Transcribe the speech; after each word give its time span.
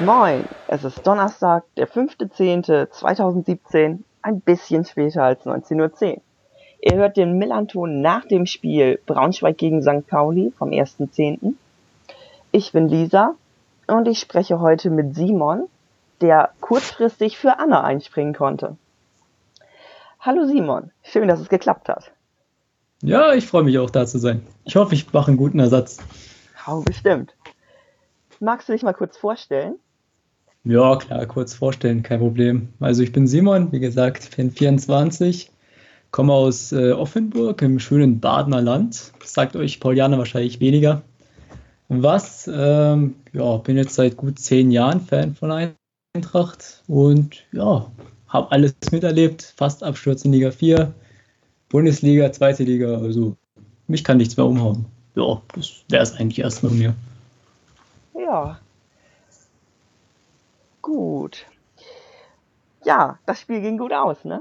Moin, 0.00 0.44
es 0.66 0.82
ist 0.82 1.06
Donnerstag, 1.06 1.62
der 1.76 1.86
5.10.2017, 1.86 3.98
ein 4.22 4.40
bisschen 4.40 4.84
später 4.86 5.24
als 5.24 5.44
19.10 5.44 6.14
Uhr. 6.14 6.22
Ihr 6.80 6.96
hört 6.96 7.18
den 7.18 7.36
Millanton 7.36 8.00
nach 8.00 8.24
dem 8.24 8.46
Spiel 8.46 8.98
Braunschweig 9.04 9.58
gegen 9.58 9.82
St. 9.82 10.06
Pauli 10.06 10.54
vom 10.56 10.70
1.10. 10.70 11.52
Ich 12.50 12.72
bin 12.72 12.88
Lisa 12.88 13.34
und 13.88 14.08
ich 14.08 14.20
spreche 14.20 14.60
heute 14.60 14.88
mit 14.88 15.14
Simon, 15.14 15.68
der 16.22 16.52
kurzfristig 16.62 17.36
für 17.36 17.58
Anna 17.58 17.84
einspringen 17.84 18.32
konnte. 18.32 18.78
Hallo 20.18 20.46
Simon, 20.46 20.92
schön, 21.02 21.28
dass 21.28 21.40
es 21.40 21.50
geklappt 21.50 21.90
hat. 21.90 22.10
Ja, 23.02 23.34
ich 23.34 23.46
freue 23.46 23.64
mich 23.64 23.78
auch 23.78 23.90
da 23.90 24.06
zu 24.06 24.18
sein. 24.18 24.46
Ich 24.64 24.76
hoffe, 24.76 24.94
ich 24.94 25.12
mache 25.12 25.28
einen 25.28 25.36
guten 25.36 25.58
Ersatz. 25.58 25.98
Oh, 26.66 26.80
bestimmt. 26.80 27.34
Magst 28.38 28.66
du 28.66 28.72
dich 28.72 28.82
mal 28.82 28.94
kurz 28.94 29.18
vorstellen? 29.18 29.78
Ja, 30.64 30.96
klar, 30.96 31.24
kurz 31.26 31.54
vorstellen, 31.54 32.02
kein 32.02 32.20
Problem. 32.20 32.68
Also 32.80 33.02
ich 33.02 33.12
bin 33.12 33.26
Simon, 33.26 33.72
wie 33.72 33.80
gesagt, 33.80 34.36
bin 34.36 34.50
24, 34.50 35.50
komme 36.10 36.34
aus 36.34 36.72
äh, 36.72 36.92
Offenburg 36.92 37.62
im 37.62 37.78
schönen 37.78 38.20
Badener 38.20 38.60
Land. 38.60 39.12
Sagt 39.24 39.56
euch 39.56 39.80
Paulianer 39.80 40.18
wahrscheinlich 40.18 40.60
weniger. 40.60 41.02
Was? 41.88 42.48
Ähm, 42.52 43.14
ja, 43.32 43.56
bin 43.56 43.76
jetzt 43.76 43.94
seit 43.94 44.16
gut 44.16 44.38
zehn 44.38 44.70
Jahren 44.70 45.00
Fan 45.00 45.34
von 45.34 45.72
Eintracht 46.14 46.82
und 46.86 47.42
ja, 47.52 47.90
habe 48.28 48.52
alles 48.52 48.74
miterlebt. 48.92 49.54
Fast 49.56 49.82
Absturz 49.82 50.24
in 50.24 50.32
Liga 50.32 50.50
4, 50.50 50.92
Bundesliga, 51.70 52.30
zweite 52.32 52.64
Liga. 52.64 52.98
Also 52.98 53.36
mich 53.88 54.04
kann 54.04 54.18
nichts 54.18 54.36
mehr 54.36 54.46
umhauen. 54.46 54.84
Ja, 55.14 55.40
das 55.54 55.72
wäre 55.88 56.02
es 56.02 56.14
eigentlich 56.14 56.40
erstmal 56.40 56.72
mir. 56.72 56.94
Ja. 58.14 58.60
Gut. 60.82 61.46
Ja, 62.84 63.18
das 63.26 63.40
Spiel 63.40 63.60
ging 63.60 63.78
gut 63.78 63.92
aus, 63.92 64.24
ne? 64.24 64.40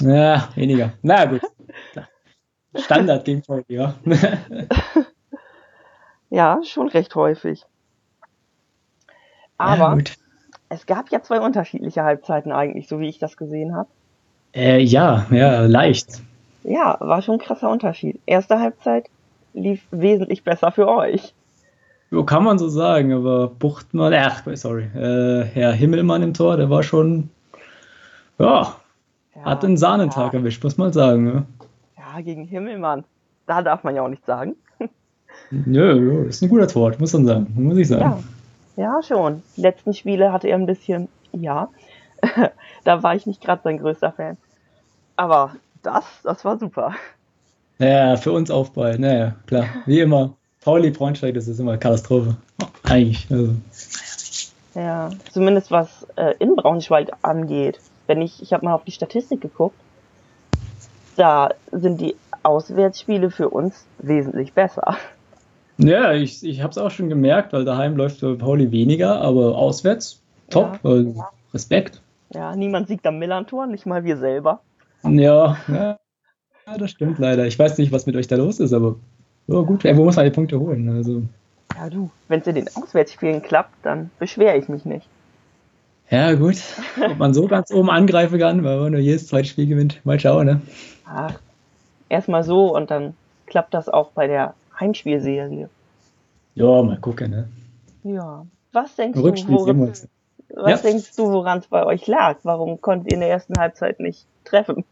Ja, 0.00 0.48
weniger. 0.54 0.92
Na 1.02 1.24
gut. 1.24 1.42
Standard 2.74 3.24
ging 3.24 3.42
voll, 3.42 3.64
ja. 3.68 3.94
ja, 6.30 6.60
schon 6.64 6.88
recht 6.88 7.14
häufig. 7.14 7.64
Aber 9.56 9.96
ja, 9.96 10.04
es 10.68 10.86
gab 10.86 11.10
ja 11.10 11.22
zwei 11.22 11.40
unterschiedliche 11.40 12.04
Halbzeiten 12.04 12.52
eigentlich, 12.52 12.88
so 12.88 13.00
wie 13.00 13.08
ich 13.08 13.18
das 13.18 13.36
gesehen 13.36 13.74
habe. 13.74 13.88
Äh, 14.54 14.80
ja, 14.80 15.26
ja, 15.30 15.66
leicht. 15.66 16.20
Ja, 16.62 16.96
war 17.00 17.22
schon 17.22 17.36
ein 17.36 17.40
krasser 17.40 17.70
Unterschied. 17.70 18.20
Erste 18.26 18.60
Halbzeit 18.60 19.08
lief 19.54 19.86
wesentlich 19.90 20.44
besser 20.44 20.70
für 20.70 20.88
euch. 20.88 21.34
So 22.10 22.24
kann 22.24 22.42
man 22.42 22.58
so 22.58 22.68
sagen, 22.68 23.12
aber 23.12 23.48
Buchtmann, 23.48 24.14
ach, 24.14 24.42
sorry, 24.54 24.84
äh, 24.94 25.44
Herr 25.44 25.72
Himmelmann 25.72 26.22
im 26.22 26.32
Tor, 26.32 26.56
der 26.56 26.70
war 26.70 26.82
schon, 26.82 27.28
ja, 28.38 28.76
ja 29.34 29.44
hat 29.44 29.62
einen 29.62 29.76
Sahnentag 29.76 30.32
ja. 30.32 30.38
erwischt, 30.38 30.64
muss 30.64 30.78
man 30.78 30.92
sagen. 30.92 31.24
Ne? 31.24 31.46
Ja, 31.98 32.20
gegen 32.22 32.46
Himmelmann, 32.46 33.04
da 33.46 33.60
darf 33.60 33.84
man 33.84 33.94
ja 33.94 34.02
auch 34.02 34.08
nichts 34.08 34.24
sagen. 34.24 34.56
Nö, 35.50 36.22
ja, 36.22 36.28
ist 36.28 36.42
ein 36.42 36.48
guter 36.48 36.66
Tor, 36.66 36.94
muss 36.98 37.12
man 37.12 37.26
sagen, 37.26 37.52
muss 37.54 37.76
ich 37.76 37.88
sagen. 37.88 38.24
Ja, 38.76 38.84
ja 38.84 39.02
schon. 39.02 39.42
Die 39.56 39.60
letzten 39.60 39.92
Spiele 39.92 40.32
hatte 40.32 40.48
er 40.48 40.56
ein 40.56 40.66
bisschen, 40.66 41.08
ja, 41.32 41.68
da 42.84 43.02
war 43.02 43.16
ich 43.16 43.26
nicht 43.26 43.42
gerade 43.42 43.60
sein 43.62 43.78
größter 43.78 44.12
Fan. 44.12 44.38
Aber 45.16 45.56
das, 45.82 46.04
das 46.22 46.42
war 46.46 46.58
super. 46.58 46.94
Ja, 47.78 48.16
für 48.16 48.32
uns 48.32 48.50
Aufball, 48.50 48.98
naja, 48.98 49.34
klar, 49.46 49.66
wie 49.84 50.00
immer. 50.00 50.37
Pauli 50.68 50.90
Braunschweig, 50.90 51.32
das 51.32 51.48
ist 51.48 51.60
immer 51.60 51.78
Katastrophe. 51.78 52.36
Eigentlich. 52.82 53.26
Also. 53.30 53.54
Ja, 54.74 55.08
zumindest 55.32 55.70
was 55.70 56.06
äh, 56.16 56.34
in 56.40 56.56
Braunschweig 56.56 57.08
angeht. 57.22 57.80
Wenn 58.06 58.20
ich, 58.20 58.42
ich 58.42 58.52
habe 58.52 58.66
mal 58.66 58.74
auf 58.74 58.84
die 58.84 58.90
Statistik 58.92 59.40
geguckt, 59.40 59.80
da 61.16 61.54
sind 61.72 62.02
die 62.02 62.16
Auswärtsspiele 62.42 63.30
für 63.30 63.48
uns 63.48 63.86
wesentlich 63.96 64.52
besser. 64.52 64.98
Ja, 65.78 66.12
ich, 66.12 66.44
ich 66.44 66.60
habe 66.60 66.72
es 66.72 66.76
auch 66.76 66.90
schon 66.90 67.08
gemerkt, 67.08 67.54
weil 67.54 67.64
daheim 67.64 67.96
läuft 67.96 68.20
für 68.20 68.36
Pauli 68.36 68.70
weniger, 68.70 69.22
aber 69.22 69.56
auswärts 69.56 70.20
top. 70.50 70.80
Ja. 70.84 70.90
Also, 70.90 71.24
Respekt. 71.54 72.02
Ja, 72.34 72.54
niemand 72.54 72.88
siegt 72.88 73.06
am 73.06 73.18
Millantor, 73.18 73.68
nicht 73.68 73.86
mal 73.86 74.04
wir 74.04 74.18
selber. 74.18 74.60
Ja, 75.02 75.56
ja, 75.66 75.96
das 76.76 76.90
stimmt 76.90 77.18
leider. 77.18 77.46
Ich 77.46 77.58
weiß 77.58 77.78
nicht, 77.78 77.90
was 77.90 78.04
mit 78.04 78.16
euch 78.16 78.26
da 78.26 78.36
los 78.36 78.60
ist, 78.60 78.74
aber 78.74 78.96
ja, 79.48 79.60
gut, 79.62 79.84
irgendwo 79.84 80.04
muss 80.04 80.16
man 80.16 80.26
die 80.26 80.30
Punkte 80.30 80.60
holen. 80.60 80.88
Also. 80.90 81.22
Ja, 81.74 81.90
du, 81.90 82.10
wenn 82.28 82.40
es 82.40 82.46
in 82.46 82.54
den 82.54 82.68
Auswärtsspielen 82.68 83.42
klappt, 83.42 83.74
dann 83.82 84.10
beschwere 84.18 84.56
ich 84.56 84.68
mich 84.68 84.84
nicht. 84.84 85.08
Ja, 86.10 86.34
gut. 86.34 86.56
Ob 87.04 87.18
man 87.18 87.34
so 87.34 87.46
ganz 87.48 87.70
oben 87.70 87.90
angreifen 87.90 88.38
kann, 88.38 88.64
weil 88.64 88.78
man 88.78 88.92
nur 88.92 89.00
jedes 89.00 89.26
zweite 89.26 89.48
Spiel 89.48 89.66
gewinnt. 89.66 90.00
Mal 90.04 90.18
schauen, 90.20 90.46
ne? 90.46 90.60
Ach, 91.04 91.38
erstmal 92.08 92.44
so 92.44 92.74
und 92.74 92.90
dann 92.90 93.14
klappt 93.46 93.74
das 93.74 93.88
auch 93.88 94.10
bei 94.12 94.26
der 94.26 94.54
Heimspielserie. 94.78 95.68
Ja, 96.54 96.82
mal 96.82 96.98
gucken, 96.98 97.30
ne? 97.30 97.48
Ja. 98.04 98.46
Was 98.72 98.96
denkst 98.96 99.18
Rückspiel 99.18 99.56
du, 99.56 99.60
woran, 99.60 99.92
was 100.54 100.82
ja. 100.82 100.90
denkst 100.90 101.16
du, 101.16 101.30
woran 101.30 101.58
es 101.58 101.66
bei 101.66 101.84
euch 101.84 102.06
lag? 102.06 102.38
Warum 102.42 102.80
konntet 102.80 103.12
ihr 103.12 103.14
in 103.14 103.20
der 103.20 103.30
ersten 103.30 103.58
Halbzeit 103.58 104.00
nicht 104.00 104.26
treffen? 104.44 104.84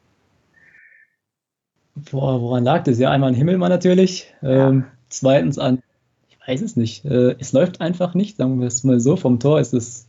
Boah, 1.96 2.40
woran 2.42 2.64
lag 2.64 2.84
das? 2.84 2.98
Ja, 2.98 3.10
einmal 3.10 3.30
an 3.30 3.34
Himmelmann 3.34 3.70
natürlich. 3.70 4.26
Ja. 4.42 4.68
Ähm, 4.68 4.84
zweitens 5.08 5.58
an, 5.58 5.82
ich 6.28 6.38
weiß 6.46 6.60
es 6.60 6.76
nicht. 6.76 7.04
Äh, 7.06 7.36
es 7.38 7.52
läuft 7.52 7.80
einfach 7.80 8.14
nicht, 8.14 8.36
sagen 8.36 8.60
wir 8.60 8.66
es 8.66 8.84
mal 8.84 9.00
so. 9.00 9.16
Vom 9.16 9.40
Tor 9.40 9.60
ist 9.60 9.72
es, 9.72 10.06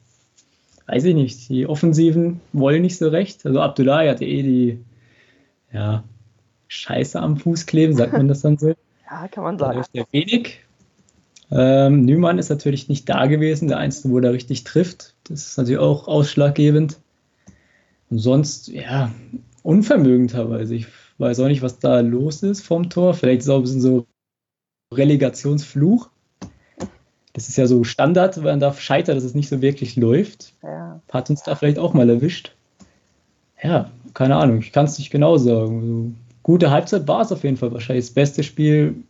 weiß 0.88 1.06
ich 1.06 1.16
nicht. 1.16 1.50
Die 1.50 1.66
Offensiven 1.66 2.42
wollen 2.52 2.82
nicht 2.82 2.98
so 2.98 3.08
recht. 3.08 3.46
Also 3.46 3.62
Abdullahi 3.62 4.10
hatte 4.10 4.26
eh 4.26 4.44
die, 4.44 4.84
ja, 5.72 6.04
Scheiße 6.68 7.20
am 7.22 7.38
Fuß 7.38 7.66
kleben, 7.66 7.96
sagt 7.96 8.12
man 8.12 8.28
das 8.28 8.42
dann 8.42 8.58
so? 8.58 8.68
ja, 9.10 9.28
kann 9.30 9.46
man 9.46 9.58
sagen. 9.58 9.72
Da 9.72 9.78
läuft 9.78 9.96
ja 9.96 10.04
wenig. 10.12 10.60
Ähm, 11.50 12.04
Nümann 12.04 12.40
ist 12.40 12.50
natürlich 12.50 12.90
nicht 12.90 13.08
da 13.08 13.28
gewesen, 13.28 13.70
der 13.70 13.78
Einzige, 13.78 14.14
wo 14.14 14.20
er 14.20 14.34
richtig 14.34 14.66
trifft. 14.66 15.14
Das 15.24 15.48
ist 15.48 15.58
natürlich 15.58 15.80
auch 15.80 16.10
ausschlaggebend. 16.10 17.00
Und 18.10 18.20
sonst, 18.20 18.68
ja, 18.68 19.12
Unvermögen 19.64 20.28
teilweise. 20.28 20.76
Ich 20.76 20.88
Weiß 21.18 21.40
auch 21.40 21.48
nicht, 21.48 21.62
was 21.62 21.80
da 21.80 22.00
los 22.02 22.44
ist 22.44 22.62
vom 22.62 22.90
Tor. 22.90 23.14
Vielleicht 23.14 23.40
ist 23.40 23.46
es 23.46 23.50
auch 23.50 23.58
ein 23.58 23.64
bisschen 23.64 23.82
so 23.82 24.06
Relegationsfluch. 24.94 26.10
Das 27.34 27.50
ist 27.50 27.58
ja 27.58 27.68
so 27.68 27.84
Standard, 27.84 28.38
man 28.38 28.60
darf 28.60 28.80
scheitern, 28.80 29.16
dass 29.16 29.24
es 29.24 29.36
nicht 29.36 29.50
so 29.50 29.62
wirklich 29.62 29.96
läuft. 29.96 30.54
Ja. 30.64 31.02
Hat 31.12 31.30
uns 31.30 31.44
da 31.44 31.56
vielleicht 31.56 31.78
auch 31.78 31.94
mal 31.94 32.10
erwischt. 32.10 32.56
Ja, 33.62 33.92
keine 34.14 34.36
Ahnung, 34.36 34.60
ich 34.60 34.72
kann 34.72 34.86
es 34.86 34.98
nicht 34.98 35.12
genau 35.12 35.38
sagen. 35.38 35.80
Also, 35.82 36.12
gute 36.44 36.72
Halbzeit 36.72 37.08
war 37.08 37.22
es 37.22 37.32
auf 37.32 37.44
jeden 37.44 37.58
Fall 37.58 37.74
wahrscheinlich 37.74 38.06
das 38.06 38.14
beste 38.14 38.44
Spiel 38.44 39.04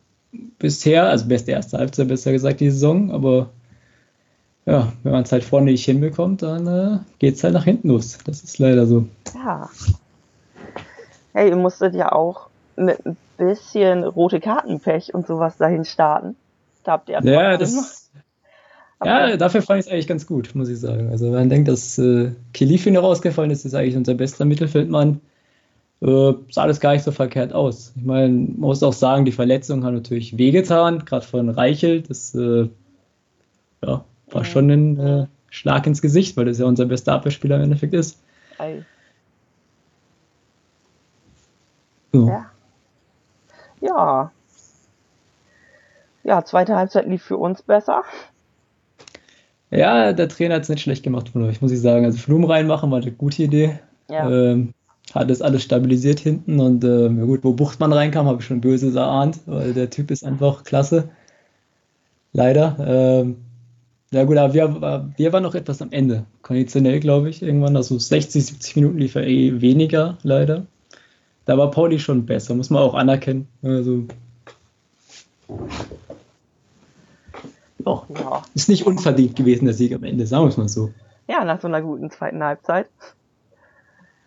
bisher, 0.60 1.08
also 1.08 1.28
beste 1.28 1.52
erste 1.52 1.78
Halbzeit 1.78 2.08
besser 2.08 2.32
gesagt 2.32 2.60
die 2.60 2.70
Saison, 2.70 3.12
aber 3.12 3.50
ja, 4.66 4.92
wenn 5.04 5.14
man 5.14 5.24
es 5.24 5.32
halt 5.32 5.46
vorne 5.46 5.72
nicht 5.72 5.86
hinbekommt, 5.86 6.42
dann 6.42 6.68
äh, 6.68 7.00
geht 7.20 7.36
es 7.36 7.44
halt 7.44 7.54
nach 7.54 7.64
hinten 7.64 7.88
los. 7.88 8.18
Das 8.26 8.44
ist 8.44 8.60
leider 8.60 8.86
so. 8.86 9.08
Ja, 9.34 9.70
hey, 11.38 11.50
ihr 11.50 11.56
musstet 11.56 11.94
ja 11.94 12.12
auch 12.12 12.48
mit 12.76 13.06
ein 13.06 13.16
bisschen 13.38 14.04
rote 14.04 14.40
Kartenpech 14.40 15.14
und 15.14 15.28
sowas 15.28 15.58
dahin 15.58 15.86
starten. 15.86 16.36
Da 16.84 16.94
habt 16.94 17.10
ihr 17.10 17.20
ja, 17.24 17.58
das, 17.58 18.10
ja, 19.04 19.38
dafür 19.38 19.62
fand 19.62 19.80
ich 19.80 19.86
es 19.86 19.92
eigentlich 19.92 20.08
ganz 20.08 20.26
gut, 20.26 20.56
muss 20.56 20.70
ich 20.70 20.80
sagen. 20.80 21.10
Also 21.12 21.26
wenn 21.26 21.34
man 21.34 21.50
denkt, 21.50 21.68
dass 21.68 21.98
äh, 22.00 22.32
Kilifin 22.54 22.98
rausgefallen 22.98 23.52
ist, 23.52 23.66
ist 23.66 23.76
eigentlich 23.76 23.96
unser 23.96 24.16
bester 24.16 24.46
Mittelfeldmann. 24.46 25.22
Äh, 26.02 26.34
sah 26.50 26.66
das 26.66 26.80
gar 26.80 26.94
nicht 26.94 27.04
so 27.04 27.12
verkehrt 27.12 27.54
aus. 27.54 27.94
Ich 27.96 28.04
meine, 28.04 28.30
man 28.30 28.60
muss 28.60 28.82
auch 28.82 28.94
sagen, 28.94 29.26
die 29.26 29.32
Verletzung 29.32 29.84
hat 29.84 29.94
natürlich 29.94 30.38
wehgetan, 30.40 31.06
gerade 31.06 31.26
von 31.26 31.50
Reichel. 31.50 32.02
Das 32.02 32.34
äh, 32.34 32.68
ja, 33.86 34.04
war 34.32 34.46
schon 34.46 34.72
ein 34.72 35.00
äh, 35.00 35.28
Schlag 35.50 35.86
ins 35.86 36.02
Gesicht, 36.02 36.36
weil 36.36 36.46
das 36.46 36.58
ja 36.58 36.66
unser 36.66 36.86
bester 36.86 37.14
Abwehrspieler 37.14 37.58
im 37.58 37.64
Endeffekt 37.64 37.94
ist. 37.94 38.18
Ei. 38.58 38.84
So. 42.07 42.07
Ja. 42.26 42.46
ja. 43.82 44.32
Ja, 46.24 46.44
zweite 46.44 46.76
Halbzeit 46.76 47.08
lief 47.08 47.24
für 47.24 47.38
uns 47.38 47.62
besser. 47.62 48.04
Ja, 49.70 50.14
der 50.14 50.28
Trainer 50.28 50.56
hat 50.56 50.64
es 50.64 50.70
nicht 50.70 50.82
schlecht 50.82 51.04
gemacht 51.04 51.30
von 51.30 51.44
euch, 51.44 51.62
muss 51.62 51.72
ich 51.72 51.82
sagen. 51.82 52.06
Also 52.06 52.18
Flum 52.18 52.44
reinmachen 52.44 52.92
war 52.92 53.02
eine 53.02 53.12
gute 53.12 53.44
Idee. 53.44 53.80
Ja. 54.10 54.30
Ähm, 54.30 54.74
hat 55.14 55.30
das 55.30 55.42
alles 55.42 55.64
stabilisiert 55.64 56.20
hinten 56.20 56.60
und 56.60 56.84
äh, 56.84 57.10
gut, 57.10 57.44
wo 57.44 57.54
Buchtmann 57.54 57.94
reinkam, 57.94 58.28
habe 58.28 58.42
ich 58.42 58.46
schon 58.46 58.62
Böses 58.62 58.96
erahnt, 58.96 59.40
weil 59.46 59.74
der 59.74 59.90
Typ 59.90 60.12
ist 60.12 60.26
einfach 60.26 60.64
klasse. 60.64 61.10
Leider. 62.34 62.76
Ähm, 62.80 63.38
ja 64.12 64.24
gut, 64.24 64.38
aber 64.38 64.54
wir, 64.54 65.12
wir 65.18 65.34
waren 65.34 65.44
noch 65.44 65.56
etwas 65.56 65.82
am 65.82 65.92
Ende. 65.92 66.26
Konditionell, 66.42 67.00
glaube 67.00 67.30
ich, 67.30 67.42
irgendwann. 67.42 67.76
Also 67.76 67.98
60, 67.98 68.46
70 68.46 68.76
Minuten 68.78 68.98
lief 69.00 69.16
er 69.16 69.26
eh 69.26 69.62
weniger, 69.62 70.18
leider. 70.24 70.66
Da 71.48 71.58
war 71.58 71.72
Pauli 71.72 71.98
schon 71.98 72.26
besser, 72.26 72.54
muss 72.54 72.70
man 72.70 72.84
auch 72.84 72.94
anerkennen. 72.94 73.48
Also, 73.64 74.04
doch, 77.80 78.06
ja. 78.10 78.44
ist 78.54 78.68
nicht 78.68 78.86
unverdient 78.86 79.36
gewesen, 79.38 79.66
der 79.66 79.74
Sieg 79.74 79.96
am 79.96 80.04
Ende, 80.04 80.28
sagen 80.28 80.44
wir 80.44 80.50
es 80.50 80.58
mal 80.58 80.68
so. 80.68 80.92
Ja, 81.28 81.46
nach 81.46 81.62
so 81.62 81.68
einer 81.68 81.82
guten 81.82 82.12
zweiten 82.12 82.44
Halbzeit. 82.44 82.90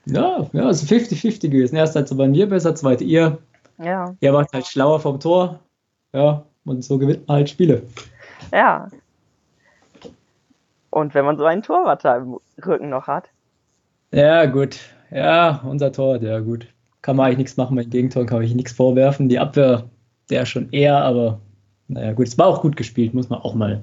Ja, 0.07 0.49
ja, 0.53 0.71
es 0.71 0.83
ist 0.83 0.91
50-50 0.91 1.51
gewesen. 1.51 1.77
Erst 1.77 1.95
hat 1.95 2.17
bei 2.17 2.27
mir 2.27 2.49
besser, 2.49 2.75
zweite 2.75 3.05
ihr. 3.05 3.39
Ja. 3.79 4.15
Er 4.21 4.33
war 4.33 4.47
halt 4.51 4.67
schlauer 4.67 4.99
vom 4.99 5.21
Tor. 5.21 5.61
Ja, 6.15 6.45
und 6.65 6.83
so 6.83 6.99
gewinnt 6.99 7.29
man 7.29 7.37
halt 7.37 7.51
Spiele. 7.51 7.83
Ja. 8.51 8.89
Und 10.89 11.15
wenn 11.15 11.27
man 11.27 11.37
so 11.37 11.45
einen 11.45 11.63
Torwart 11.63 12.03
im 12.05 12.39
Rücken 12.65 12.89
noch 12.89 13.07
hat. 13.07 13.29
Ja, 14.11 14.47
gut. 14.47 14.81
Ja, 15.11 15.61
unser 15.65 15.93
Tor, 15.93 16.17
ja 16.17 16.41
gut. 16.41 16.67
Kann 17.03 17.17
man 17.17 17.27
eigentlich 17.27 17.39
nichts 17.39 17.57
machen, 17.57 17.77
mein 17.77 17.89
Gegentor 17.89 18.27
kann 18.27 18.43
ich 18.43 18.55
nichts 18.55 18.73
vorwerfen. 18.73 19.29
Die 19.29 19.39
Abwehr, 19.39 19.85
der 20.29 20.45
schon 20.47 20.71
eher, 20.71 21.03
aber 21.03 21.41
naja, 21.89 22.13
gut, 22.13 22.29
es 22.29 22.39
war 22.39 22.47
auch 22.47 22.63
gut 22.63 22.77
gespielt, 22.77 23.15
muss 23.15 23.31
man 23.31 23.41
auch 23.41 23.55
mal 23.55 23.83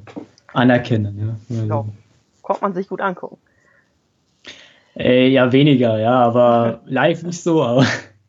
anerkennen. 0.53 1.19
Ja. 1.19 1.57
Also, 1.57 1.67
ja. 1.67 1.85
Konnte 2.41 2.61
man 2.61 2.73
sich 2.73 2.87
gut 2.87 3.01
angucken. 3.01 3.37
Äh, 4.95 5.27
ja, 5.27 5.51
weniger, 5.51 5.99
ja, 5.99 6.13
aber 6.13 6.81
live 6.85 7.23
nicht 7.23 7.41
so, 7.41 7.63
aber 7.63 7.85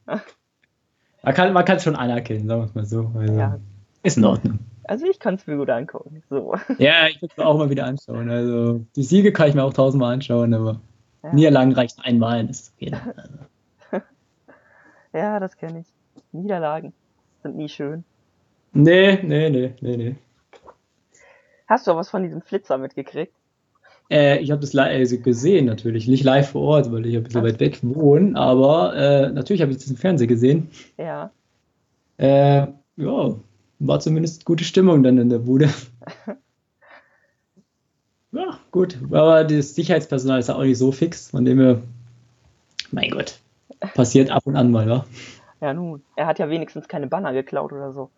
man 1.22 1.34
kann 1.34 1.52
man 1.52 1.64
es 1.66 1.82
schon 1.82 1.96
anerkennen, 1.96 2.48
sagen 2.48 2.62
wir 2.62 2.66
es 2.66 2.74
mal 2.74 2.84
so. 2.86 3.10
Also, 3.14 3.34
ja. 3.34 3.58
Ist 4.02 4.16
in 4.16 4.24
Ordnung. 4.24 4.58
Also 4.84 5.04
ich 5.06 5.18
kann 5.18 5.34
es 5.34 5.46
mir 5.46 5.56
gut 5.56 5.68
angucken. 5.68 6.22
So. 6.30 6.54
Ja, 6.78 7.08
ich 7.08 7.20
würde 7.20 7.34
es 7.36 7.44
auch 7.44 7.58
mal 7.58 7.68
wieder 7.68 7.84
anschauen. 7.84 8.30
Also 8.30 8.84
die 8.96 9.02
Siege 9.02 9.32
kann 9.32 9.48
ich 9.48 9.54
mir 9.54 9.62
auch 9.62 9.74
tausendmal 9.74 10.14
anschauen, 10.14 10.54
aber 10.54 10.80
ja. 11.22 11.32
Niederlagen 11.34 11.72
reichen 11.72 12.00
einmal, 12.00 12.46
das 12.46 12.60
ist 12.60 12.72
okay. 12.74 12.92
Also. 13.16 13.38
Ja, 15.12 15.40
das 15.40 15.56
kenne 15.56 15.80
ich. 15.80 15.86
Niederlagen 16.32 16.92
sind 17.42 17.56
nie 17.56 17.68
schön. 17.68 18.04
Nee, 18.72 19.18
nee, 19.22 19.50
nee, 19.50 19.74
nee, 19.80 19.96
nee. 19.96 20.16
Hast 21.66 21.86
du 21.86 21.92
auch 21.92 21.96
was 21.96 22.10
von 22.10 22.22
diesem 22.22 22.42
Flitzer 22.42 22.78
mitgekriegt? 22.78 23.32
Äh, 24.10 24.38
ich 24.38 24.50
habe 24.50 24.60
das 24.60 24.74
also 24.74 25.20
gesehen 25.20 25.66
natürlich, 25.66 26.08
nicht 26.08 26.24
live 26.24 26.50
vor 26.50 26.62
Ort, 26.62 26.90
weil 26.92 27.04
ich 27.06 27.16
ein 27.16 27.22
bisschen 27.22 27.42
Ach. 27.42 27.44
weit 27.44 27.60
weg 27.60 27.78
wohne, 27.82 28.38
aber 28.38 28.96
äh, 28.96 29.30
natürlich 29.30 29.60
habe 29.60 29.72
ich 29.72 29.78
das 29.78 29.88
im 29.88 29.96
Fernsehen 29.96 30.28
gesehen. 30.28 30.70
Ja. 30.96 31.30
Äh, 32.16 32.68
ja, 32.96 33.36
war 33.78 34.00
zumindest 34.00 34.44
gute 34.44 34.64
Stimmung 34.64 35.02
dann 35.02 35.18
in 35.18 35.28
der 35.28 35.38
Bude. 35.38 35.68
ja, 38.32 38.58
gut. 38.70 38.98
Aber 39.10 39.44
das 39.44 39.74
Sicherheitspersonal 39.74 40.40
ist 40.40 40.48
ja 40.48 40.56
auch 40.56 40.64
nicht 40.64 40.78
so 40.78 40.90
fix, 40.90 41.30
von 41.30 41.44
dem 41.44 41.60
her, 41.60 41.82
mein 42.90 43.10
Gott, 43.10 43.38
passiert 43.94 44.30
ab 44.30 44.46
und 44.46 44.56
an 44.56 44.70
mal, 44.70 44.88
wa? 44.88 45.04
Ja, 45.60 45.74
nun, 45.74 46.02
er 46.16 46.26
hat 46.26 46.38
ja 46.38 46.48
wenigstens 46.48 46.88
keine 46.88 47.06
Banner 47.06 47.32
geklaut 47.32 47.72
oder 47.72 47.92
so. 47.92 48.10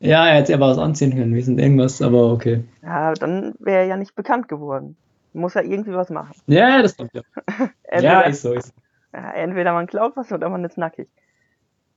Ja, 0.00 0.26
er 0.26 0.36
hätte 0.36 0.54
aber 0.54 0.68
was 0.68 0.78
anziehen 0.78 1.14
können, 1.14 1.34
wir 1.34 1.44
sind 1.44 1.58
irgendwas, 1.58 2.02
aber 2.02 2.32
okay. 2.32 2.64
Ja, 2.82 3.14
dann 3.14 3.54
wäre 3.58 3.80
er 3.80 3.86
ja 3.86 3.96
nicht 3.96 4.14
bekannt 4.14 4.48
geworden. 4.48 4.96
Muss 5.32 5.56
er 5.56 5.64
irgendwie 5.64 5.94
was 5.94 6.10
machen. 6.10 6.34
Ja, 6.46 6.82
das 6.82 6.92
stimmt 6.92 7.12
ja. 7.14 7.22
ja, 8.00 8.20
ist 8.22 8.42
so, 8.42 8.52
ist 8.52 8.68
so. 8.68 8.72
Ja, 9.12 9.30
entweder 9.32 9.72
man 9.72 9.86
klaut 9.86 10.16
was 10.16 10.30
oder 10.32 10.48
man 10.48 10.64
ist 10.64 10.76
nackig. 10.78 11.08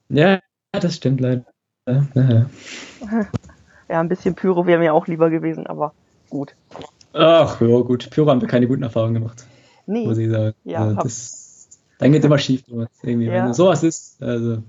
Ja, 0.09 0.39
das 0.71 0.95
stimmt 0.95 1.21
leider. 1.21 1.45
Ja, 3.89 4.01
ein 4.01 4.09
bisschen 4.09 4.35
Pyro 4.35 4.65
wäre 4.65 4.79
mir 4.79 4.93
auch 4.93 5.07
lieber 5.07 5.29
gewesen, 5.29 5.65
aber 5.65 5.93
gut. 6.29 6.55
Ach, 7.13 7.61
ja, 7.61 7.79
gut. 7.79 8.09
Pyro 8.09 8.29
haben 8.29 8.41
wir 8.41 8.47
keine 8.47 8.67
guten 8.67 8.83
Erfahrungen 8.83 9.13
gemacht. 9.13 9.47
Nee. 9.85 10.05
Muss 10.05 10.17
ich 10.17 10.29
sagen. 10.29 10.55
Ja, 10.65 10.79
also, 10.79 10.95
das, 11.03 11.46
dann 11.99 12.11
geht 12.11 12.23
immer 12.23 12.37
schief. 12.37 12.63
Irgendwie. 13.01 13.25
Ja. 13.25 13.45
Wenn 13.45 13.53
sowas 13.53 13.83
ist, 13.83 14.21
also. 14.21 14.63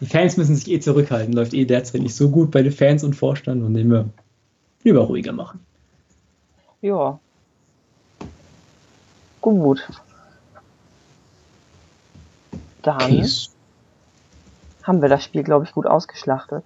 Die 0.00 0.06
Fans 0.06 0.36
müssen 0.36 0.54
sich 0.54 0.70
eh 0.70 0.78
zurückhalten. 0.78 1.34
Läuft 1.34 1.54
eh 1.54 1.64
derzeit 1.64 2.02
nicht 2.02 2.14
so 2.14 2.30
gut 2.30 2.50
bei 2.50 2.62
den 2.62 2.72
Fans 2.72 3.02
und 3.02 3.14
Vorstand, 3.14 3.64
und 3.64 3.74
dem 3.74 3.90
wir 3.90 4.08
lieber 4.84 5.00
ruhiger 5.00 5.32
machen. 5.32 5.60
Ja. 6.82 7.18
Gut. 9.40 9.88
Dann. 12.82 12.98
Peace 12.98 13.50
haben 14.88 15.02
wir 15.02 15.10
das 15.10 15.22
Spiel, 15.22 15.42
glaube 15.42 15.66
ich, 15.66 15.72
gut 15.72 15.86
ausgeschlachtet. 15.86 16.64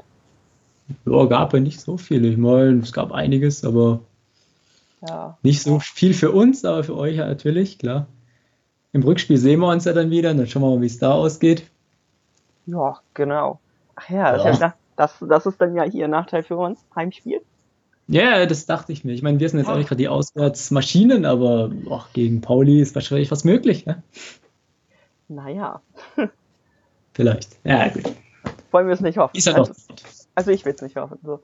Ja, 1.07 1.25
gab 1.25 1.53
ja 1.53 1.61
nicht 1.61 1.81
so 1.81 1.97
viel. 1.97 2.25
Ich 2.25 2.37
meine, 2.37 2.79
es 2.81 2.93
gab 2.93 3.11
einiges, 3.11 3.65
aber 3.65 4.01
ja. 5.07 5.37
nicht 5.43 5.63
so 5.63 5.81
viel 5.81 6.15
für 6.15 6.31
uns, 6.31 6.65
aber 6.65 6.85
für 6.85 6.97
euch 6.97 7.17
natürlich, 7.17 7.79
klar. 7.79 8.07
Im 8.93 9.03
Rückspiel 9.03 9.39
sehen 9.39 9.61
wir 9.61 9.69
uns 9.69 9.85
ja 9.85 9.93
dann 9.93 10.11
wieder, 10.11 10.35
dann 10.35 10.47
schauen 10.47 10.62
wir 10.62 10.71
mal, 10.71 10.83
wie 10.83 10.87
es 10.87 10.99
da 10.99 11.12
ausgeht. 11.12 11.71
Ja, 12.67 13.00
genau. 13.15 13.61
Ach 13.97 14.09
ja, 14.11 14.37
ja. 14.50 14.75
Das, 14.97 15.15
das 15.21 15.47
ist 15.47 15.61
dann 15.61 15.75
ja 15.75 15.85
hier 15.85 16.05
ein 16.05 16.11
Nachteil 16.11 16.43
für 16.43 16.56
uns, 16.56 16.85
Heimspiel. 16.94 17.41
Ja, 18.09 18.44
das 18.44 18.67
dachte 18.67 18.93
ich 18.93 19.05
mir. 19.05 19.12
Ich 19.12 19.23
meine, 19.23 19.41
wir 19.41 19.49
sind 19.49 19.61
jetzt 19.61 19.69
auch 19.69 19.77
nicht 19.77 19.89
gerade 19.89 19.99
die 19.99 20.09
Auswärtsmaschinen, 20.09 21.25
aber 21.25 21.69
boah, 21.69 22.06
gegen 22.12 22.43
Pauli 22.43 22.81
ist 22.81 22.94
wahrscheinlich 22.94 23.31
was 23.31 23.44
möglich. 23.44 23.87
Ja? 23.87 24.03
Naja. 25.29 25.81
Vielleicht. 27.15 27.56
Ja, 27.65 27.89
gut. 27.89 28.12
Wollen 28.71 28.87
wir 28.87 28.94
es 28.94 29.00
nicht 29.00 29.19
hoffen. 29.19 29.37
Ist 29.37 29.47
ja 29.47 29.55
also, 29.55 29.73
also 30.35 30.50
ich 30.50 30.65
will 30.65 30.75
es 30.75 30.83
nicht 30.83 30.97
hoffen. 30.97 31.19
So. 31.25 31.41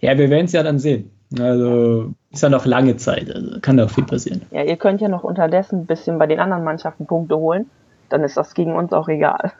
Ja, 0.00 0.16
wir 0.16 0.30
werden 0.30 0.46
es 0.46 0.52
ja 0.52 0.62
dann 0.62 0.78
sehen. 0.78 1.10
Also 1.40 2.14
ist 2.30 2.42
ja 2.42 2.48
noch 2.48 2.66
lange 2.66 2.96
Zeit, 2.96 3.30
also 3.34 3.60
kann 3.60 3.76
da 3.76 3.84
auch 3.84 3.90
viel 3.90 4.04
passieren. 4.04 4.42
Ja, 4.50 4.62
ihr 4.62 4.76
könnt 4.76 5.00
ja 5.00 5.08
noch 5.08 5.24
unterdessen 5.24 5.80
ein 5.80 5.86
bisschen 5.86 6.18
bei 6.18 6.26
den 6.26 6.40
anderen 6.40 6.64
Mannschaften 6.64 7.06
Punkte 7.06 7.36
holen. 7.36 7.70
Dann 8.08 8.22
ist 8.22 8.36
das 8.36 8.54
gegen 8.54 8.74
uns 8.76 8.92
auch 8.92 9.08
egal. 9.08 9.52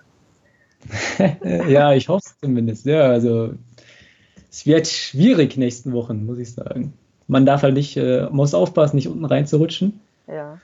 ja, 1.69 1.93
ich 1.93 2.09
hoffe 2.09 2.23
es 2.26 2.38
zumindest. 2.41 2.87
Ja, 2.87 3.03
also 3.03 3.55
es 4.50 4.67
wird 4.67 4.87
schwierig 4.87 5.56
nächsten 5.56 5.93
Wochen, 5.93 6.26
muss 6.26 6.38
ich 6.38 6.53
sagen. 6.53 6.93
Man 7.26 7.47
darf 7.47 7.62
halt 7.62 7.75
nicht, 7.75 7.97
äh, 7.97 8.29
muss 8.31 8.55
aufpassen, 8.55 8.97
nicht 8.97 9.09
unten 9.09 9.25
reinzurutschen. 9.25 10.00
Ja. 10.26 10.59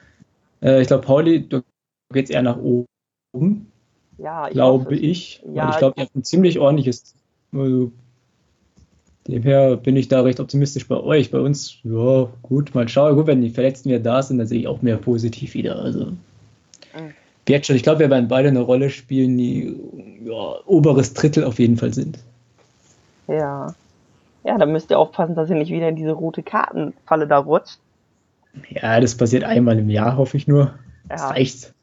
Äh, 0.62 0.82
ich 0.82 0.88
glaube, 0.88 1.06
Pauli, 1.06 1.48
du 1.48 1.62
gehst 2.12 2.30
eher 2.30 2.42
nach 2.42 2.58
oben. 2.58 3.72
Ja, 4.18 4.48
ich 4.48 4.52
glaube 4.52 4.94
ich. 4.94 5.42
Ja, 5.54 5.70
ich 5.70 5.78
glaube, 5.78 5.94
ihr 5.96 6.04
habt 6.04 6.14
ein 6.14 6.24
ziemlich 6.24 6.58
ordentliches. 6.58 7.14
Also, 7.52 7.92
demher 9.26 9.76
bin 9.76 9.96
ich 9.96 10.08
da 10.08 10.22
recht 10.22 10.40
optimistisch 10.40 10.86
bei 10.88 10.96
euch. 10.96 11.30
Bei 11.30 11.40
uns, 11.40 11.78
ja, 11.84 12.28
gut, 12.42 12.74
mal 12.74 12.88
schauen. 12.88 13.16
Gut, 13.16 13.26
wenn 13.26 13.42
die 13.42 13.50
Verletzten 13.50 13.88
wieder 13.88 14.00
da 14.00 14.22
sind, 14.22 14.38
dann 14.38 14.46
sehe 14.46 14.60
ich 14.60 14.68
auch 14.68 14.82
mehr 14.82 14.96
positiv 14.96 15.54
wieder. 15.54 15.78
Also, 15.78 16.06
mhm. 16.06 17.14
wird 17.46 17.66
schon. 17.66 17.76
Ich 17.76 17.82
glaube, 17.82 18.00
wir 18.00 18.10
werden 18.10 18.28
beide 18.28 18.48
eine 18.48 18.60
Rolle 18.60 18.90
spielen, 18.90 19.36
die 19.36 19.76
ja, 20.24 20.54
oberes 20.66 21.14
Drittel 21.14 21.44
auf 21.44 21.58
jeden 21.58 21.76
Fall 21.76 21.94
sind. 21.94 22.18
Ja. 23.28 23.74
Ja, 24.42 24.56
da 24.56 24.66
müsst 24.66 24.90
ihr 24.90 24.98
aufpassen, 24.98 25.34
dass 25.34 25.50
ihr 25.50 25.56
nicht 25.56 25.70
wieder 25.70 25.88
in 25.88 25.96
diese 25.96 26.12
rote 26.12 26.42
Kartenfalle 26.42 27.26
da 27.26 27.38
rutscht. 27.38 27.78
Ja, 28.70 28.98
das 29.00 29.14
passiert 29.14 29.44
einmal 29.44 29.78
im 29.78 29.90
Jahr, 29.90 30.16
hoffe 30.16 30.36
ich 30.36 30.48
nur. 30.48 30.64
Ja. 30.64 30.72
Das 31.08 31.30
reicht. 31.30 31.74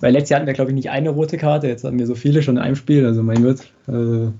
Weil 0.00 0.12
letztes 0.12 0.30
Jahr 0.30 0.40
hatten 0.40 0.46
wir, 0.46 0.54
glaube 0.54 0.70
ich, 0.70 0.74
nicht 0.74 0.90
eine 0.90 1.10
rote 1.10 1.38
Karte, 1.38 1.68
jetzt 1.68 1.84
haben 1.84 1.98
wir 1.98 2.06
so 2.06 2.14
viele 2.14 2.42
schon 2.42 2.56
in 2.56 2.62
einem 2.62 2.76
Spiel. 2.76 3.06
Also 3.06 3.22
mein 3.22 3.42
Gott, 3.42 3.60
äh, 3.88 4.30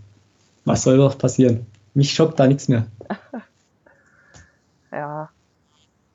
was 0.65 0.83
soll 0.83 0.99
doch 0.99 1.17
passieren? 1.17 1.67
Mich 1.95 2.13
schockt 2.13 2.39
da 2.39 2.47
nichts 2.47 2.69
mehr. 2.69 2.87
ja, 4.93 5.31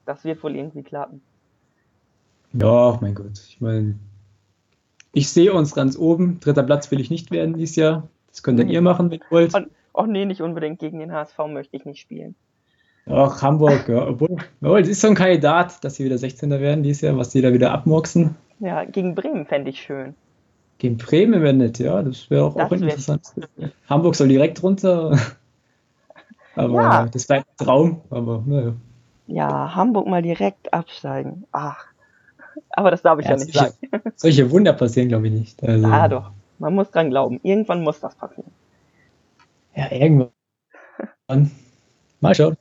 das 0.06 0.24
wird 0.24 0.44
wohl 0.44 0.56
irgendwie 0.56 0.84
klappen. 0.84 1.22
Ja, 2.54 2.98
mein 3.02 3.16
Gott. 3.16 3.40
Ich 3.50 3.60
meine, 3.60 3.96
ich 5.12 5.30
sehe 5.30 5.54
uns 5.54 5.74
ganz 5.74 5.98
oben. 5.98 6.40
Dritter 6.40 6.64
Platz 6.64 6.90
will 6.92 7.02
ich 7.02 7.10
nicht 7.10 7.32
werden 7.32 7.56
dieses 7.56 7.76
Jahr. 7.76 8.08
Das 8.30 8.44
könnt 8.44 8.60
nee. 8.60 8.72
ihr 8.72 8.82
machen, 8.82 9.12
wenn 9.12 9.20
ihr 9.20 9.26
wollt. 9.30 9.54
Ach 9.94 10.08
nee, 10.08 10.26
nicht 10.26 10.42
unbedingt 10.42 10.80
gegen 10.80 11.00
den 11.00 11.12
HSV 11.12 11.38
möchte 11.48 11.78
ich 11.78 11.86
nicht 11.86 12.02
spielen. 12.02 12.36
Ach, 13.08 13.42
Hamburg, 13.42 13.88
ja. 13.88 14.08
Obwohl, 14.08 14.80
es 14.80 14.88
ist 14.88 15.02
so 15.02 15.08
ein 15.08 15.16
Kandidat, 15.16 15.84
dass 15.84 15.96
sie 15.96 16.06
wieder 16.06 16.16
16er 16.16 16.60
werden 16.60 16.84
dieses 16.84 17.02
Jahr, 17.02 17.18
was 17.18 17.32
sie 17.32 17.42
da 17.42 17.54
wieder 17.54 17.72
abmurksen. 17.72 18.36
Ja, 18.60 18.84
gegen 18.84 19.16
Bremen 19.16 19.46
fände 19.46 19.70
ich 19.70 19.82
schön. 19.82 20.16
Gegen 20.80 20.98
Bremen 20.98 21.42
wäre 21.42 21.54
nett, 21.54 21.80
ja. 21.80 22.02
Das 22.02 22.30
wäre 22.30 22.46
auch, 22.46 22.56
auch 22.56 22.72
interessant. 22.72 23.34
Hamburg 23.90 24.16
soll 24.16 24.28
direkt 24.28 24.62
runter. 24.64 25.18
Aber 26.56 26.82
ja. 26.82 27.06
das 27.06 27.30
wäre 27.30 27.42
ein 27.42 27.66
Traum, 27.66 28.02
aber 28.10 28.44
naja. 28.46 28.74
Ja, 29.28 29.76
Hamburg 29.76 30.08
mal 30.08 30.22
direkt 30.22 30.74
absteigen. 30.74 31.46
Ach. 31.52 31.86
Aber 32.70 32.92
das 32.92 33.02
darf 33.02 33.20
ich 33.20 33.26
ja, 33.26 33.32
ja 33.32 33.38
nicht 33.38 33.54
solche, 33.54 33.76
sagen. 33.92 34.12
Solche 34.16 34.52
Wunder 34.52 34.74
passieren, 34.74 35.10
glaube 35.10 35.28
ich, 35.28 35.34
nicht. 35.34 35.64
Also, 35.64 35.88
ja, 35.88 36.08
doch. 36.08 36.32
Man 36.60 36.76
muss 36.76 36.92
dran 36.92 37.10
glauben. 37.10 37.40
Irgendwann 37.44 37.84
muss 37.84 38.00
das 38.00 38.16
passieren. 38.16 38.52
Ja, 39.76 39.92
irgendwann. 39.92 40.32
Mal 42.22 42.36
schauen. 42.36 42.56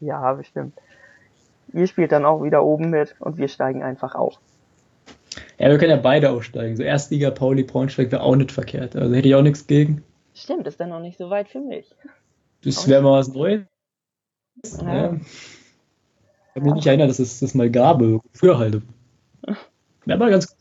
Ja, 0.00 0.32
bestimmt. 0.32 0.74
Ihr 1.72 1.86
spielt 1.86 2.12
dann 2.12 2.24
auch 2.24 2.42
wieder 2.42 2.64
oben 2.64 2.90
mit 2.90 3.16
und 3.20 3.36
wir 3.36 3.48
steigen 3.48 3.82
einfach 3.82 4.14
auf. 4.14 4.38
Ja, 5.58 5.68
wir 5.68 5.78
können 5.78 5.90
ja 5.90 5.96
beide 5.96 6.30
aufsteigen. 6.30 6.76
So 6.76 6.82
Erstliga 6.82 7.30
Pauli 7.30 7.64
Braunschweig 7.64 8.10
wäre 8.10 8.22
auch 8.22 8.36
nicht 8.36 8.52
verkehrt. 8.52 8.96
Also 8.96 9.14
hätte 9.14 9.28
ich 9.28 9.34
auch 9.34 9.42
nichts 9.42 9.66
gegen. 9.66 10.02
Stimmt, 10.34 10.66
ist 10.66 10.80
dann 10.80 10.90
noch 10.90 11.00
nicht 11.00 11.18
so 11.18 11.30
weit 11.30 11.48
für 11.48 11.60
mich. 11.60 11.94
Das 12.64 12.88
wäre 12.88 13.02
mal 13.02 13.18
was 13.18 13.28
Neues. 13.28 13.62
Ja. 14.80 14.94
ja. 14.94 15.14
Ich 15.14 16.54
kann 16.54 16.62
mich 16.64 16.74
nicht 16.74 16.86
erinnern, 16.86 17.08
dass 17.08 17.18
es 17.18 17.40
das 17.40 17.54
mal 17.54 17.70
gab. 17.70 18.02
Früher 18.32 18.58
halt. 18.58 18.82
Wäre 20.04 20.18
mal 20.18 20.30
ganz 20.30 20.56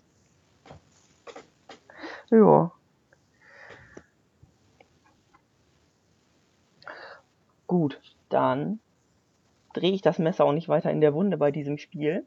Ja. 2.29 2.71
Gut, 7.67 7.99
dann 8.29 8.79
drehe 9.73 9.91
ich 9.91 10.01
das 10.01 10.19
Messer 10.19 10.45
auch 10.45 10.53
nicht 10.53 10.69
weiter 10.69 10.91
in 10.91 11.01
der 11.01 11.13
Wunde 11.13 11.37
bei 11.37 11.51
diesem 11.51 11.77
Spiel. 11.77 12.25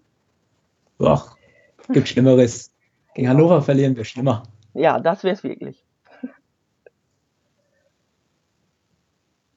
Ach, 0.99 1.37
gibt 1.93 2.09
Schlimmeres. 2.09 2.73
Gegen 3.15 3.29
Hannover 3.29 3.63
verlieren 3.63 3.97
wir 3.97 4.05
schlimmer. 4.05 4.43
Ja, 4.75 5.01
das 5.01 5.25
wäre 5.25 5.35
es 5.35 5.43
wirklich. 5.43 5.85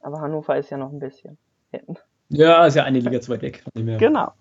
Aber 0.03 0.21
Hannover 0.21 0.57
ist 0.57 0.69
ja 0.69 0.77
noch 0.77 0.91
ein 0.91 0.99
bisschen 0.99 1.37
hinten. 1.71 1.97
Ja, 2.29 2.65
ist 2.65 2.75
ja 2.75 2.83
eine 2.83 2.99
Liga 2.99 3.21
zu 3.21 3.31
weit 3.31 3.41
weg. 3.41 3.63
Dem. 3.75 3.97
Genau. 3.97 4.31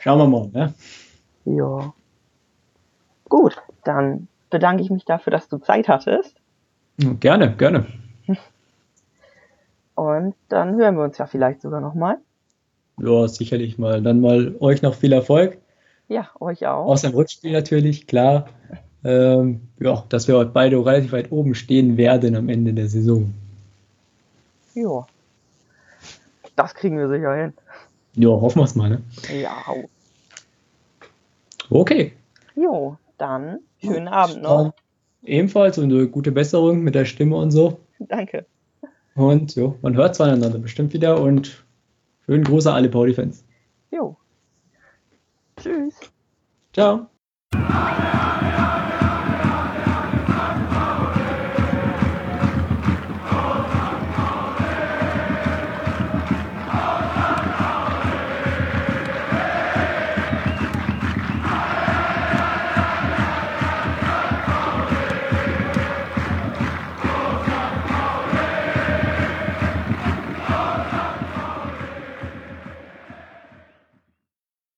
Schauen 0.00 0.18
wir 0.18 0.26
mal. 0.26 0.48
Ne? 0.48 0.74
Ja. 1.44 1.92
Gut, 3.28 3.56
dann 3.84 4.28
bedanke 4.50 4.82
ich 4.82 4.90
mich 4.90 5.04
dafür, 5.04 5.30
dass 5.30 5.48
du 5.48 5.58
Zeit 5.58 5.88
hattest. 5.88 6.36
Gerne, 6.98 7.54
gerne. 7.56 7.86
Und 9.94 10.34
dann 10.48 10.76
hören 10.76 10.96
wir 10.96 11.04
uns 11.04 11.18
ja 11.18 11.26
vielleicht 11.26 11.60
sogar 11.60 11.80
nochmal. 11.80 12.18
Ja, 13.00 13.28
sicherlich 13.28 13.78
mal. 13.78 14.02
Dann 14.02 14.20
mal 14.20 14.56
euch 14.60 14.82
noch 14.82 14.94
viel 14.94 15.12
Erfolg. 15.12 15.58
Ja, 16.08 16.30
euch 16.40 16.66
auch. 16.66 16.86
Außer 16.86 17.08
im 17.08 17.14
Rückspiel 17.14 17.52
natürlich, 17.52 18.06
klar. 18.06 18.48
Ähm, 19.04 19.60
ja, 19.78 20.04
dass 20.08 20.26
wir 20.26 20.36
heute 20.36 20.50
beide 20.50 20.84
relativ 20.84 21.12
weit 21.12 21.30
oben 21.30 21.54
stehen 21.54 21.96
werden 21.96 22.34
am 22.34 22.48
Ende 22.48 22.72
der 22.72 22.88
Saison. 22.88 23.32
Ja. 24.74 25.06
Das 26.56 26.74
kriegen 26.74 26.98
wir 26.98 27.08
sicher 27.08 27.34
hin. 27.34 27.52
Ja, 28.14 28.28
hoffen 28.28 28.60
wir 28.60 28.64
es 28.64 28.74
mal. 28.74 28.90
Ne? 28.90 29.02
Ja. 29.32 29.52
Okay. 31.70 32.12
Jo, 32.56 32.96
dann 33.18 33.60
schönen 33.80 34.08
Abend 34.08 34.42
noch. 34.42 34.72
Ebenfalls 35.22 35.78
und 35.78 35.92
eine 35.92 36.08
gute 36.08 36.32
Besserung 36.32 36.82
mit 36.82 36.94
der 36.94 37.04
Stimme 37.04 37.36
und 37.36 37.50
so. 37.50 37.80
Danke. 37.98 38.46
Und 39.14 39.54
jo, 39.56 39.76
man 39.82 39.96
hört 39.96 40.16
voneinander 40.16 40.58
bestimmt 40.58 40.92
wieder 40.92 41.20
und 41.20 41.64
schönen 42.26 42.44
Gruß 42.44 42.66
an 42.68 42.74
alle 42.74 42.88
Pauli-Fans. 42.88 43.44
Jo. 43.90 44.16
Tschüss. 45.56 45.94
Ciao. 46.72 47.08